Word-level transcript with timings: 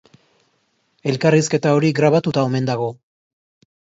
Elkarrizketa 1.11 1.75
hori 1.79 1.93
grabatuta 2.01 2.47
omen 2.49 2.71
dago. 2.73 2.91